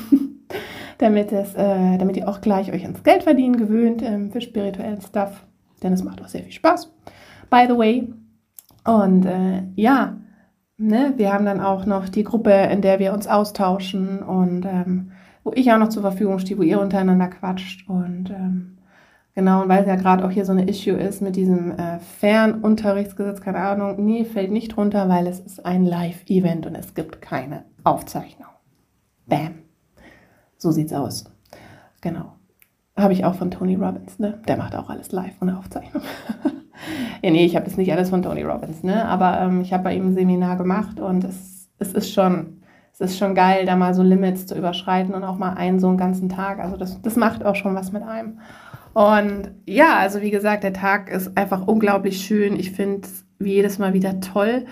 [0.98, 5.02] damit, es, äh, damit ihr auch gleich euch ans Geld verdienen gewöhnt ähm, für spirituellen
[5.02, 5.46] Stuff.
[5.84, 6.94] Denn es macht auch sehr viel Spaß.
[7.50, 8.14] By the way.
[8.86, 10.18] Und äh, ja,
[10.78, 15.12] ne, wir haben dann auch noch die Gruppe, in der wir uns austauschen und ähm,
[15.44, 17.90] wo ich auch noch zur Verfügung stehe, wo ihr untereinander quatscht.
[17.90, 18.71] Und ähm,
[19.34, 22.00] Genau, und weil es ja gerade auch hier so eine Issue ist mit diesem äh,
[22.20, 27.22] Fernunterrichtsgesetz, keine Ahnung, nee, fällt nicht runter, weil es ist ein Live-Event und es gibt
[27.22, 28.50] keine Aufzeichnung.
[29.28, 29.60] Bam.
[30.58, 31.24] So sieht's aus.
[32.02, 32.34] Genau.
[32.98, 34.42] Habe ich auch von Tony Robbins, ne?
[34.48, 36.04] Der macht auch alles live ohne Aufzeichnung.
[37.24, 39.06] ja, nee, ich habe das nicht alles von Tony Robbins, ne?
[39.06, 43.00] Aber ähm, ich habe bei ihm ein Seminar gemacht und es, es ist schon, es
[43.00, 45.98] ist schon geil, da mal so Limits zu überschreiten und auch mal einen so einen
[45.98, 46.60] ganzen Tag.
[46.60, 48.40] Also das, das macht auch schon was mit einem.
[48.94, 52.60] Und ja, also wie gesagt, der Tag ist einfach unglaublich schön.
[52.60, 54.66] Ich finde es jedes Mal wieder toll,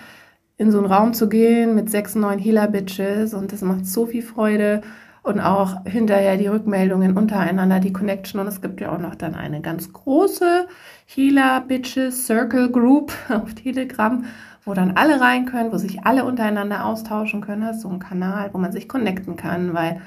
[0.57, 4.21] in so einen Raum zu gehen mit sechs, neun Healer-Bitches und das macht so viel
[4.21, 4.81] Freude.
[5.21, 8.39] Und auch hinterher die Rückmeldungen untereinander, die Connection.
[8.39, 10.65] Und es gibt ja auch noch dann eine ganz große
[11.07, 14.23] Healer-Bitches Circle Group auf Telegram,
[14.65, 17.61] wo dann alle rein können, wo sich alle untereinander austauschen können.
[17.61, 20.01] Das ist so ein Kanal, wo man sich connecten kann, weil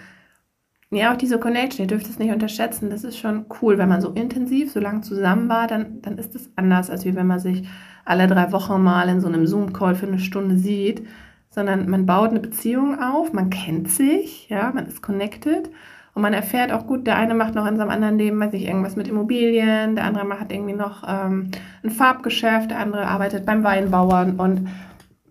[0.95, 2.91] Ja, auch diese Connection, ihr dürft es nicht unterschätzen.
[2.91, 6.35] Das ist schon cool, wenn man so intensiv, so lange zusammen war, dann, dann ist
[6.35, 7.67] es anders, als wie wenn man sich
[8.05, 11.07] alle drei Wochen mal in so einem Zoom-Call für eine Stunde sieht.
[11.49, 15.71] Sondern man baut eine Beziehung auf, man kennt sich, ja, man ist connected
[16.15, 18.67] und man erfährt auch gut, der eine macht noch in seinem anderen Leben, weiß ich,
[18.67, 21.51] irgendwas mit Immobilien, der andere macht irgendwie noch ähm,
[21.83, 24.69] ein Farbgeschäft, der andere arbeitet beim Weinbauern und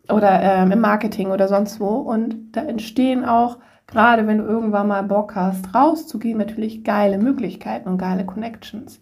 [0.09, 1.97] oder ähm, im Marketing oder sonst wo.
[1.97, 3.57] Und da entstehen auch
[3.91, 9.01] gerade wenn du irgendwann mal Bock hast, rauszugehen, natürlich geile Möglichkeiten und geile Connections.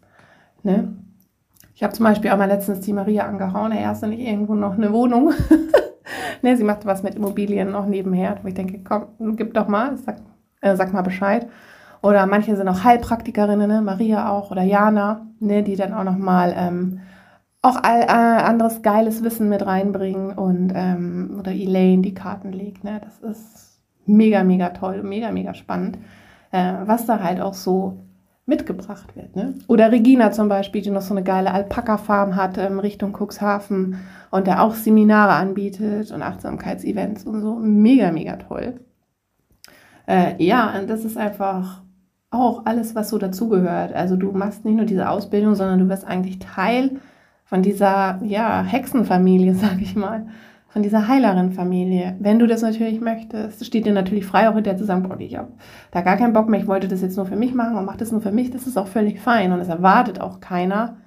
[0.63, 0.93] Ne?
[1.75, 4.55] Ich habe zum Beispiel auch mal letztens die Maria angehauen, er hast du nicht irgendwo
[4.55, 5.31] noch eine Wohnung?
[6.41, 9.95] ne, sie macht was mit Immobilien noch nebenher, wo ich denke, komm, gib doch mal,
[9.97, 10.17] sag,
[10.61, 11.47] äh, sag mal Bescheid.
[12.01, 13.81] Oder manche sind auch Heilpraktikerinnen, ne?
[13.81, 15.63] Maria auch oder Jana, ne?
[15.63, 17.01] die dann auch noch mal ähm,
[17.61, 22.85] auch all, äh, anderes geiles Wissen mit reinbringen und ähm, oder Elaine die Karten legt.
[22.85, 23.01] Ne?
[23.03, 23.78] Das ist
[24.09, 25.97] mega, mega toll, mega, mega spannend,
[26.51, 27.97] äh, was da halt auch so
[28.45, 29.35] mitgebracht wird.
[29.35, 29.53] Ne?
[29.67, 33.97] Oder Regina zum Beispiel, die noch so eine geile Alpaka-Farm hat ähm, Richtung Cuxhaven
[34.31, 37.55] und der auch Seminare anbietet und Achtsamkeitsevents und so.
[37.55, 38.79] Mega, mega toll.
[40.07, 41.83] Äh, ja, und das ist einfach
[42.31, 43.93] auch alles, was so dazugehört.
[43.93, 46.99] Also du machst nicht nur diese Ausbildung, sondern du wirst eigentlich Teil
[47.45, 50.27] von dieser ja, Hexenfamilie, sag ich mal
[50.69, 52.15] von dieser Heilerin-Familie.
[52.19, 55.35] Wenn du das natürlich möchtest, steht dir natürlich frei, auch hinterher zu sagen, boah, ich
[55.35, 55.51] habe
[55.91, 57.97] da gar keinen Bock mehr, ich wollte das jetzt nur für mich machen und mache
[57.97, 58.51] das nur für mich.
[58.51, 60.97] Das ist auch völlig fein und es erwartet auch keiner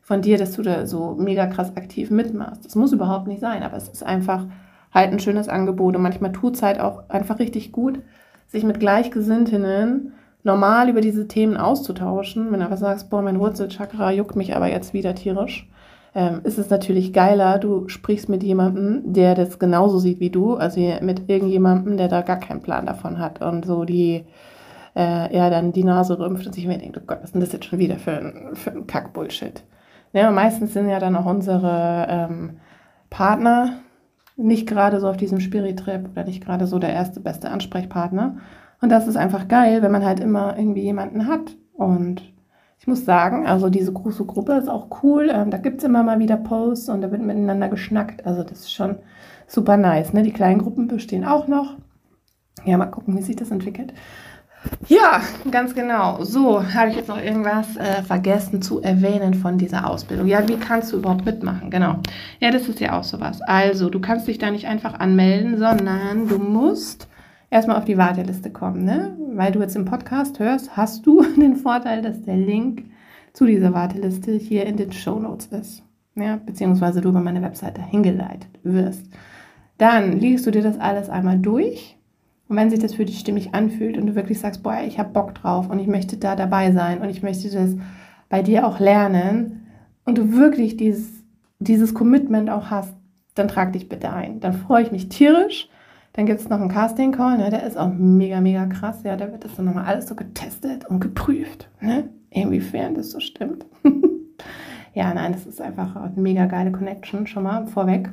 [0.00, 2.64] von dir, dass du da so mega krass aktiv mitmachst.
[2.64, 4.46] Das muss überhaupt nicht sein, aber es ist einfach
[4.94, 8.00] halt ein schönes Angebot und manchmal tut es halt auch einfach richtig gut,
[8.46, 12.50] sich mit Gleichgesinntinnen normal über diese Themen auszutauschen.
[12.50, 15.68] Wenn du aber sagst, boah, mein Wurzelchakra juckt mich aber jetzt wieder tierisch,
[16.16, 20.54] ähm, ist es natürlich geiler, du sprichst mit jemandem, der das genauso sieht wie du,
[20.54, 24.24] also mit irgendjemandem, der da gar keinen Plan davon hat und so die,
[24.96, 27.42] äh, ja, dann die Nase rümpft und sich mir denkt, oh Gott, was ist denn
[27.42, 29.62] das jetzt schon wieder für ein, für ein Kack-Bullshit?
[30.14, 32.60] Ja, meistens sind ja dann auch unsere ähm,
[33.10, 33.74] Partner
[34.36, 38.38] nicht gerade so auf diesem Spirit-Trip oder nicht gerade so der erste, beste Ansprechpartner.
[38.80, 41.56] Und das ist einfach geil, wenn man halt immer irgendwie jemanden hat.
[41.74, 42.22] Und
[42.78, 45.30] ich muss sagen, also diese große Gruppe ist auch cool.
[45.32, 48.26] Ähm, da gibt es immer mal wieder Posts und da wird miteinander geschnackt.
[48.26, 48.96] Also das ist schon
[49.46, 50.12] super nice.
[50.12, 50.22] Ne?
[50.22, 51.76] Die kleinen Gruppen bestehen auch noch.
[52.64, 53.92] Ja, mal gucken, wie sich das entwickelt.
[54.88, 56.24] Ja, ganz genau.
[56.24, 60.26] So, habe ich jetzt noch irgendwas äh, vergessen zu erwähnen von dieser Ausbildung?
[60.26, 61.70] Ja, wie kannst du überhaupt mitmachen?
[61.70, 62.00] Genau.
[62.40, 63.40] Ja, das ist ja auch sowas.
[63.42, 67.08] Also, du kannst dich da nicht einfach anmelden, sondern du musst
[67.50, 68.84] erstmal auf die Warteliste kommen.
[68.84, 69.16] Ne?
[69.34, 72.84] Weil du jetzt im Podcast hörst, hast du den Vorteil, dass der Link
[73.32, 75.82] zu dieser Warteliste hier in den Show Notes ist.
[76.14, 76.38] Ja?
[76.44, 79.06] Beziehungsweise du über meine Webseite hingeleitet wirst.
[79.78, 81.96] Dann liest du dir das alles einmal durch.
[82.48, 85.12] Und wenn sich das für dich stimmig anfühlt und du wirklich sagst, boah, ich habe
[85.12, 87.74] Bock drauf und ich möchte da dabei sein und ich möchte das
[88.28, 89.66] bei dir auch lernen
[90.04, 91.24] und du wirklich dieses,
[91.58, 92.94] dieses Commitment auch hast,
[93.34, 94.40] dann trag dich bitte ein.
[94.40, 95.68] Dann freue ich mich tierisch
[96.16, 97.50] dann gibt es noch einen Casting-Call, ne?
[97.50, 99.02] der ist auch mega, mega krass.
[99.04, 102.08] Ja, da wird das dann nochmal alles so getestet und geprüft, ne?
[102.30, 103.66] inwiefern das so stimmt.
[104.94, 108.10] ja, nein, das ist einfach eine mega geile Connection schon mal vorweg.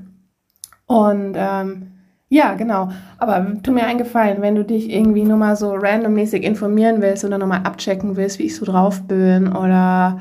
[0.86, 1.94] Und ähm,
[2.28, 2.90] ja, genau.
[3.20, 7.38] Aber tu mir eingefallen, wenn du dich irgendwie nur mal so randommäßig informieren willst oder
[7.38, 10.20] nochmal abchecken willst, wie ich so drauf bin oder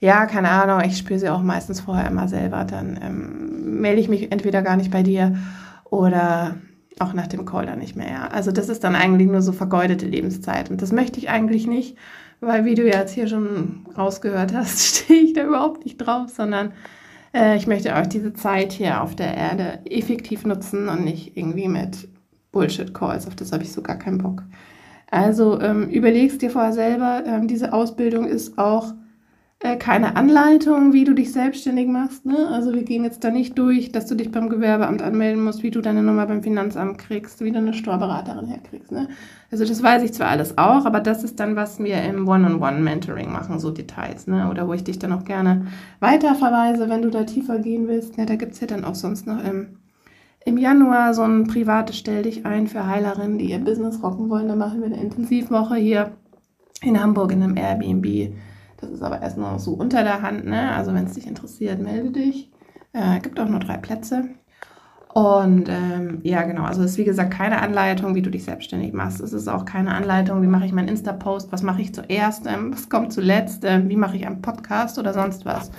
[0.00, 4.08] ja, keine Ahnung, ich spüre sie auch meistens vorher immer selber, dann ähm, melde ich
[4.08, 5.36] mich entweder gar nicht bei dir
[5.90, 6.54] oder
[7.00, 8.10] auch nach dem Call dann nicht mehr.
[8.10, 8.28] Ja.
[8.28, 10.70] Also das ist dann eigentlich nur so vergeudete Lebenszeit.
[10.70, 11.96] Und das möchte ich eigentlich nicht,
[12.40, 16.72] weil wie du jetzt hier schon rausgehört hast, stehe ich da überhaupt nicht drauf, sondern
[17.34, 21.68] äh, ich möchte euch diese Zeit hier auf der Erde effektiv nutzen und nicht irgendwie
[21.68, 22.08] mit
[22.52, 23.26] Bullshit-Calls.
[23.26, 24.42] Auf das habe ich so gar keinen Bock.
[25.10, 28.92] Also ähm, überlegst dir vorher selber, ähm, diese Ausbildung ist auch
[29.60, 32.24] äh, keine Anleitung, wie du dich selbstständig machst.
[32.24, 32.48] Ne?
[32.52, 35.72] Also wir gehen jetzt da nicht durch, dass du dich beim Gewerbeamt anmelden musst, wie
[35.72, 38.92] du deine Nummer beim Finanzamt kriegst, wie du eine Steuerberaterin herkriegst.
[38.92, 39.08] Ne?
[39.50, 43.32] Also das weiß ich zwar alles auch, aber das ist dann, was wir im One-on-One-Mentoring
[43.32, 44.28] machen, so Details.
[44.28, 44.48] Ne?
[44.48, 45.66] Oder wo ich dich dann auch gerne
[45.98, 48.16] weiterverweise, wenn du da tiefer gehen willst.
[48.16, 48.26] Ne?
[48.26, 49.78] Da gibt es ja dann auch sonst noch im,
[50.44, 54.46] im Januar so ein privates Stell dich ein für Heilerinnen, die ihr Business rocken wollen.
[54.46, 56.12] Da machen wir eine Intensivwoche hier
[56.80, 58.32] in Hamburg in einem Airbnb
[58.80, 60.46] das ist aber erst noch so unter der Hand.
[60.46, 60.72] Ne?
[60.72, 62.50] Also wenn es dich interessiert, melde dich.
[62.92, 64.24] Äh, gibt auch nur drei Plätze.
[65.14, 68.92] Und ähm, ja, genau, also es ist wie gesagt keine Anleitung, wie du dich selbstständig
[68.92, 69.20] machst.
[69.20, 72.72] Es ist auch keine Anleitung, wie mache ich meinen Insta-Post, was mache ich zuerst, ähm,
[72.72, 75.72] was kommt zuletzt, ähm, wie mache ich einen Podcast oder sonst was.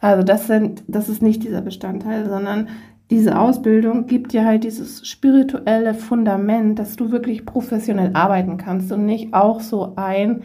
[0.00, 2.68] Also das sind, das ist nicht dieser Bestandteil, sondern
[3.10, 9.04] diese Ausbildung gibt dir halt dieses spirituelle Fundament, dass du wirklich professionell arbeiten kannst und
[9.04, 10.42] nicht auch so ein,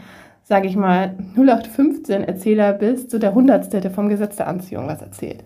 [0.51, 5.01] sage ich mal, 0815 Erzähler bist, so der Hundertste, der vom Gesetz der Anziehung was
[5.01, 5.45] erzählt.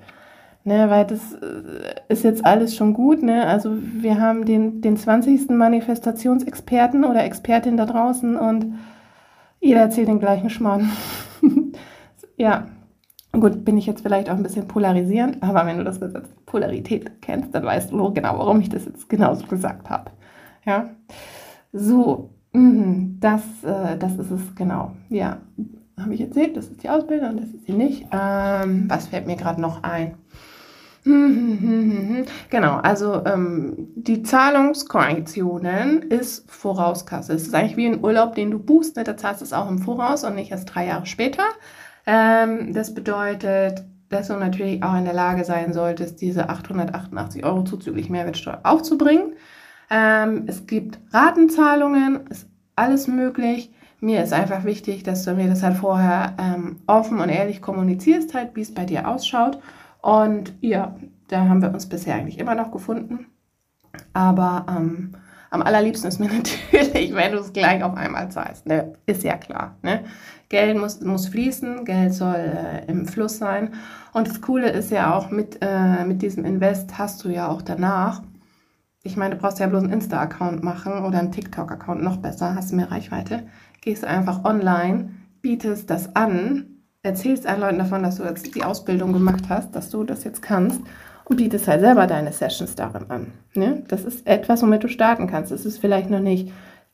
[0.63, 3.21] Ne, weil das äh, ist jetzt alles schon gut.
[3.21, 3.45] Ne?
[3.45, 5.51] Also wir haben den, den 20.
[5.51, 8.79] Manifestationsexperten oder Expertin da draußen und
[9.59, 10.89] jeder erzählt den gleichen Schmarrn.
[12.35, 12.65] ja,
[13.31, 17.21] gut, bin ich jetzt vielleicht auch ein bisschen polarisierend, aber wenn du das Gesetz Polarität
[17.21, 20.09] kennst, dann weißt du genau, warum ich das jetzt genauso gesagt habe.
[20.65, 20.89] Ja,
[21.71, 24.91] so, mh, das, äh, das ist es genau.
[25.09, 25.39] Ja,
[25.99, 28.05] habe ich erzählt, das ist die Ausbildung und das ist sie nicht.
[28.11, 30.15] Ähm, was fällt mir gerade noch ein?
[32.49, 37.33] Genau, also ähm, die Zahlungskorrektionen ist Vorauskasse.
[37.33, 39.03] Es ist eigentlich wie ein Urlaub, den du buchst, ne?
[39.03, 41.43] da zahlst du es auch im Voraus und nicht erst drei Jahre später.
[42.07, 47.63] Ähm, das bedeutet, dass du natürlich auch in der Lage sein solltest, diese 888 Euro
[47.63, 49.33] zuzüglich Mehrwertsteuer aufzubringen.
[49.89, 53.71] Ähm, es gibt Ratenzahlungen, ist alles möglich.
[53.99, 58.33] Mir ist einfach wichtig, dass du mir das halt vorher ähm, offen und ehrlich kommunizierst,
[58.33, 59.59] halt, wie es bei dir ausschaut.
[60.01, 60.95] Und ja,
[61.27, 63.27] da haben wir uns bisher eigentlich immer noch gefunden.
[64.13, 65.11] Aber ähm,
[65.49, 66.29] am allerliebsten ist mir
[66.71, 68.65] natürlich, wenn du es gleich auf einmal zahlst.
[68.65, 68.93] Ne?
[69.05, 69.75] Ist ja klar.
[69.81, 70.03] Ne?
[70.49, 73.73] Geld muss, muss fließen, Geld soll äh, im Fluss sein.
[74.13, 77.61] Und das Coole ist ja auch, mit, äh, mit diesem Invest hast du ja auch
[77.61, 78.21] danach,
[79.05, 82.73] ich meine, du brauchst ja bloß einen Insta-Account machen oder einen TikTok-Account, noch besser, hast
[82.73, 83.43] mehr Reichweite.
[83.81, 89.13] Gehst einfach online, bietest das an erzählst allen Leuten davon, dass du jetzt die Ausbildung
[89.13, 90.81] gemacht hast, dass du das jetzt kannst
[91.25, 93.27] und bietest halt selber deine Sessions darin an.
[93.53, 93.83] Ne?
[93.87, 95.51] Das ist etwas, womit du starten kannst.
[95.51, 96.51] Es ist vielleicht noch nicht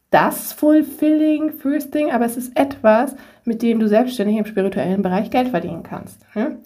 [0.09, 5.31] das fulfilling First Thing, aber es ist etwas, mit dem du selbstständig im spirituellen Bereich
[5.31, 6.25] Geld verdienen kannst.
[6.35, 6.57] Ne?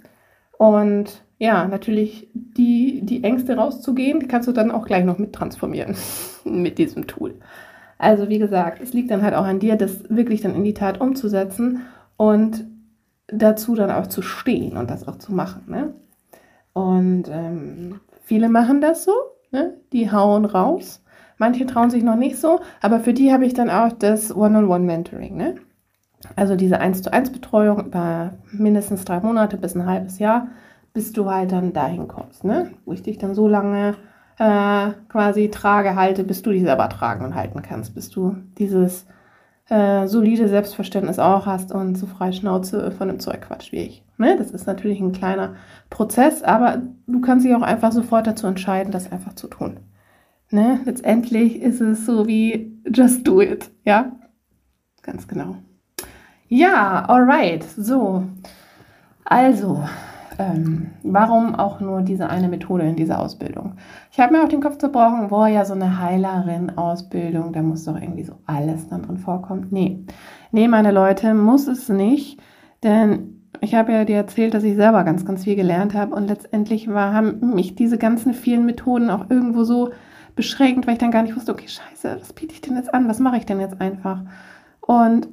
[0.57, 5.33] Und ja, natürlich die, die Ängste rauszugehen, die kannst du dann auch gleich noch mit
[5.33, 5.95] transformieren
[6.43, 7.35] mit diesem Tool.
[7.97, 10.73] Also wie gesagt, es liegt dann halt auch an dir, das wirklich dann in die
[10.73, 11.81] Tat umzusetzen
[12.17, 12.65] und
[13.27, 15.63] dazu dann auch zu stehen und das auch zu machen.
[15.67, 15.93] Ne?
[16.73, 19.13] Und ähm, viele machen das so,
[19.51, 19.75] ne?
[19.93, 21.03] die hauen raus.
[21.37, 25.35] Manche trauen sich noch nicht so, aber für die habe ich dann auch das One-on-One-Mentoring.
[25.35, 25.55] Ne?
[26.35, 30.47] Also diese 1 zu 1 Betreuung über mindestens drei Monate bis ein halbes Jahr,
[30.95, 32.71] bis du halt dann dahin kommst, ne?
[32.85, 33.95] wo ich dich dann so lange
[34.39, 39.05] äh, quasi trage, halte, bis du dich selber tragen und halten kannst, bis du dieses
[39.67, 44.05] äh, solide Selbstverständnis auch hast und so frei Schnauze von dem Zeug quatscht wie ich.
[44.17, 44.37] Ne?
[44.37, 45.55] Das ist natürlich ein kleiner
[45.89, 49.81] Prozess, aber du kannst dich auch einfach sofort dazu entscheiden, das einfach zu tun.
[50.49, 50.79] Ne?
[50.85, 54.13] Letztendlich ist es so wie just do it, ja?
[55.01, 55.57] Ganz genau.
[56.47, 57.63] Ja, alright.
[57.63, 58.23] So.
[59.25, 59.83] Also,
[60.37, 63.73] ähm, warum auch nur diese eine Methode in dieser Ausbildung?
[64.11, 67.99] Ich habe mir auf den Kopf zerbrochen, wo ja so eine Heilerin-Ausbildung, da muss doch
[67.99, 69.67] irgendwie so alles dann drin vorkommen.
[69.71, 70.05] Nee,
[70.51, 72.41] nee, meine Leute, muss es nicht,
[72.83, 76.27] denn ich habe ja dir erzählt, dass ich selber ganz, ganz viel gelernt habe und
[76.27, 79.91] letztendlich war, haben mich diese ganzen vielen Methoden auch irgendwo so
[80.35, 83.07] beschränkt, weil ich dann gar nicht wusste, okay, scheiße, was biete ich denn jetzt an?
[83.07, 84.21] Was mache ich denn jetzt einfach?
[84.81, 85.29] Und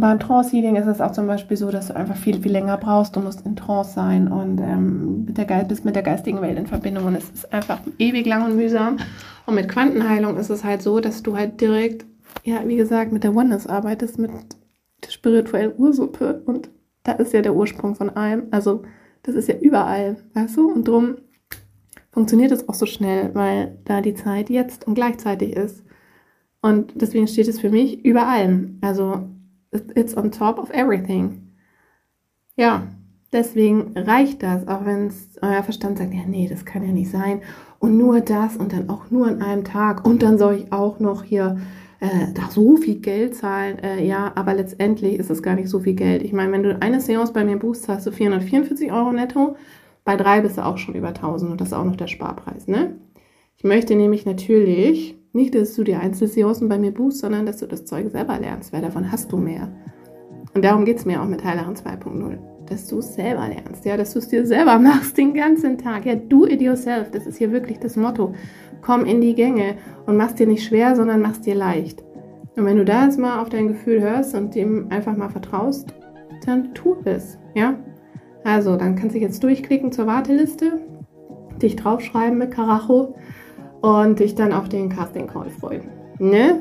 [0.00, 3.16] beim Trance-Healing ist es auch zum Beispiel so, dass du einfach viel, viel länger brauchst.
[3.16, 6.66] Du musst in Trance sein und ähm, mit der bist mit der geistigen Welt in
[6.66, 7.06] Verbindung.
[7.06, 8.98] Und es ist einfach ewig lang und mühsam.
[9.46, 12.06] Und mit Quantenheilung ist es halt so, dass du halt direkt,
[12.44, 14.30] ja, wie gesagt, mit der Oneness arbeitest, mit
[15.04, 16.42] der spirituellen Ursuppe.
[16.46, 16.70] Und
[17.02, 18.44] da ist ja der Ursprung von allem.
[18.50, 18.82] Also,
[19.22, 20.72] das ist ja überall, weißt du?
[20.72, 21.16] Und drum
[22.12, 25.84] funktioniert es auch so schnell, weil da die Zeit jetzt und gleichzeitig ist.
[26.62, 28.78] Und deswegen steht es für mich über allem.
[28.80, 29.28] Also
[29.94, 31.52] It's on top of everything.
[32.56, 32.86] Ja,
[33.32, 37.42] deswegen reicht das, auch wenn euer Verstand sagt, ja, nee, das kann ja nicht sein.
[37.78, 40.06] Und nur das und dann auch nur an einem Tag.
[40.06, 41.58] Und dann soll ich auch noch hier
[42.00, 43.78] äh, da so viel Geld zahlen.
[43.80, 46.22] Äh, ja, aber letztendlich ist es gar nicht so viel Geld.
[46.22, 49.56] Ich meine, wenn du eine Seance bei mir buchst, hast du 444 Euro netto.
[50.04, 52.68] Bei drei bist du auch schon über 1000 und das ist auch noch der Sparpreis,
[52.68, 52.96] ne?
[53.56, 57.66] Ich möchte nämlich natürlich nicht, dass du die Einzelseancen bei mir buchst, sondern dass du
[57.66, 59.68] das Zeug selber lernst, weil davon hast du mehr.
[60.54, 62.38] Und darum geht es mir auch mit Heilerin 2.0.
[62.66, 66.06] Dass du es selber lernst, ja, dass du es dir selber machst den ganzen Tag.
[66.06, 67.10] Ja, do it yourself.
[67.10, 68.32] Das ist hier wirklich das Motto.
[68.80, 69.74] Komm in die Gänge
[70.06, 72.04] und mach's dir nicht schwer, sondern mach's dir leicht.
[72.56, 75.92] Und wenn du da jetzt mal auf dein Gefühl hörst und dem einfach mal vertraust,
[76.46, 77.74] dann tu es, ja.
[78.44, 80.80] Also, dann kannst du jetzt durchklicken zur Warteliste,
[81.60, 83.16] dich draufschreiben mit Karacho
[83.84, 85.82] und dich dann auf den Casting Call freuen.
[86.18, 86.60] Ne?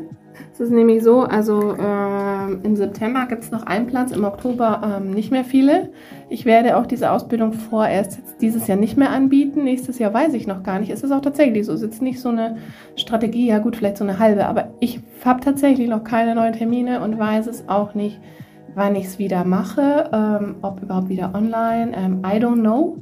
[0.51, 4.81] Es ist nämlich so, also äh, im September gibt es noch einen Platz, im Oktober
[4.83, 5.91] ähm, nicht mehr viele.
[6.29, 9.63] Ich werde auch diese Ausbildung vorerst dieses Jahr nicht mehr anbieten.
[9.63, 10.89] Nächstes Jahr weiß ich noch gar nicht.
[10.89, 11.71] Es ist auch tatsächlich so.
[11.71, 12.57] Es ist jetzt nicht so eine
[12.97, 17.01] Strategie, ja gut, vielleicht so eine halbe, aber ich habe tatsächlich noch keine neuen Termine
[17.01, 18.19] und weiß es auch nicht,
[18.75, 21.93] wann ich es wieder mache, ähm, ob überhaupt wieder online.
[21.95, 22.97] Ähm, I don't know.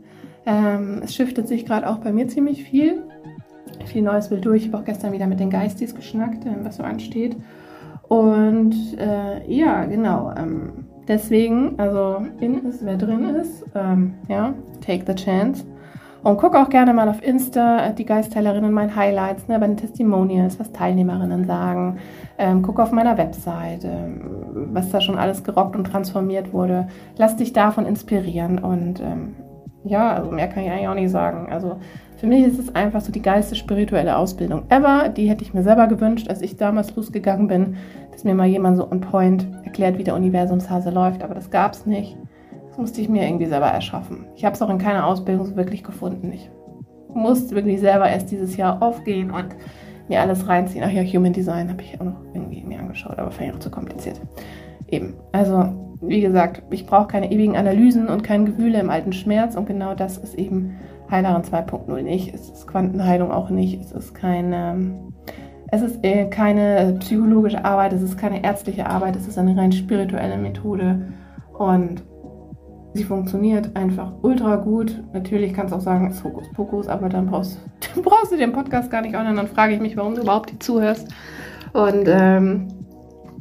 [0.45, 3.03] Ähm, es shiftet sich gerade auch bei mir ziemlich viel
[3.87, 4.63] viel Neues will durch.
[4.63, 7.35] Ich habe auch gestern wieder mit den Geistis geschnackt, ähm, was so ansteht.
[8.07, 10.33] Und äh, ja, genau.
[10.37, 14.53] Ähm, deswegen, also in ist, wer drin ist, ähm, ja,
[14.85, 15.63] take the chance.
[16.23, 19.77] Und guck auch gerne mal auf Insta, äh, die Geistheilerinnen, mein Highlights, ne, bei den
[19.77, 21.97] Testimonials, was Teilnehmerinnen sagen.
[22.37, 24.21] Ähm, guck auf meiner Website, ähm,
[24.71, 26.87] was da schon alles gerockt und transformiert wurde.
[27.17, 29.35] Lass dich davon inspirieren und ähm,
[29.83, 31.51] ja, also mehr kann ich eigentlich auch nicht sagen.
[31.51, 31.77] Also
[32.17, 35.09] für mich ist es einfach so die geilste spirituelle Ausbildung ever.
[35.09, 37.77] Die hätte ich mir selber gewünscht, als ich damals losgegangen bin,
[38.11, 41.23] dass mir mal jemand so on point erklärt, wie der Universumshase läuft.
[41.23, 42.15] Aber das gab es nicht.
[42.69, 44.25] Das musste ich mir irgendwie selber erschaffen.
[44.35, 46.31] Ich habe es auch in keiner Ausbildung so wirklich gefunden.
[46.31, 46.49] Ich
[47.13, 49.47] musste wirklich selber erst dieses Jahr aufgehen und
[50.07, 50.83] mir alles reinziehen.
[50.85, 53.59] Ach ja, Human Design habe ich auch noch irgendwie mir angeschaut, aber fand ich auch
[53.59, 54.21] zu kompliziert.
[54.87, 55.15] Eben.
[55.31, 59.55] Also, wie gesagt, ich brauche keine ewigen Analysen und kein Gewühle im alten Schmerz.
[59.55, 60.77] Und genau das ist eben
[61.09, 65.11] Heilerin 2.0 nicht, es ist Quantenheilung auch nicht, es ist keine,
[65.67, 69.73] es ist äh, keine psychologische Arbeit, es ist keine ärztliche Arbeit, es ist eine rein
[69.73, 71.13] spirituelle Methode.
[71.53, 72.03] Und
[72.93, 75.03] sie funktioniert einfach ultra gut.
[75.13, 77.59] Natürlich kannst du auch sagen, es ist Hokuspokus, aber dann brauchst,
[77.93, 80.51] dann brauchst du den Podcast gar nicht an dann frage ich mich, warum du überhaupt
[80.51, 81.09] die zuhörst.
[81.73, 82.67] Und ähm,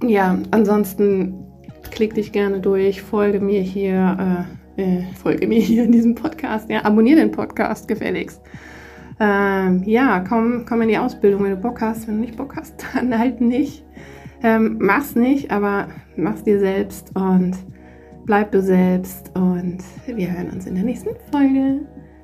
[0.02, 1.49] ja, ansonsten
[1.90, 4.46] klick dich gerne durch, folge mir hier.
[4.46, 6.70] Äh, äh, folge mir hier in diesem Podcast.
[6.70, 8.40] Ja, abonniere den Podcast gefälligst.
[9.18, 12.08] Ähm, ja, komm, komm in die Ausbildung, wenn du Bock hast.
[12.08, 13.84] Wenn du nicht Bock hast, dann halt nicht.
[14.42, 17.52] Ähm, mach's nicht, aber mach's dir selbst und
[18.24, 19.30] bleib du selbst.
[19.36, 21.80] Und wir hören uns in der nächsten Folge.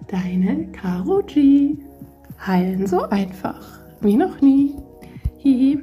[0.09, 1.77] Deine Caro G.
[2.47, 4.75] Heilen so einfach wie noch nie.
[5.39, 5.83] Hihi.